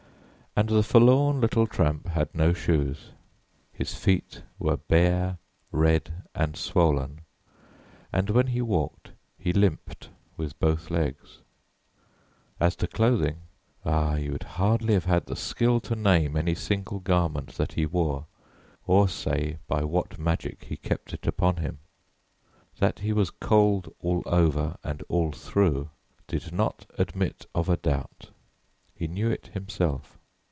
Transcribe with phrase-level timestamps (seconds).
[0.53, 3.11] And the forlorn little tramp had no shoes;
[3.71, 5.37] his feet were bare,
[5.71, 7.21] red, and swollen,
[8.11, 11.37] and when he walked he limped with both legs.
[12.59, 13.43] As to clothing
[13.85, 17.85] ah, you would hardly have had the skill to name any single garment that he
[17.85, 18.25] wore,
[18.85, 21.79] or say by what magic he kept it upon him.
[22.79, 25.91] That he was cold all over and all through
[26.27, 28.31] did not admit of a doubt;
[28.93, 30.17] he knew it himself.